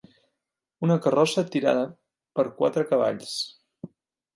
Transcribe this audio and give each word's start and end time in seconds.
Una 0.87 0.97
carrossa 1.03 1.45
tirada 1.57 1.85
per 2.41 2.49
quatre 2.59 2.91
cavalls. 2.95 3.41